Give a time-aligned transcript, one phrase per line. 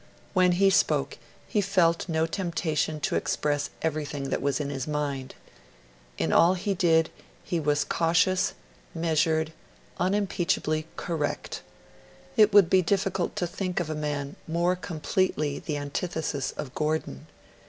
[0.33, 5.35] When he spoke, he felt no temptation to express everything that was in his mind.
[6.17, 7.11] In all he did,
[7.43, 8.55] he was cautious,
[8.95, 9.53] measured,
[9.99, 11.61] unimpeachably correct.
[12.35, 17.27] It would be difficult to think of a man more completely the antithesis of Gordon.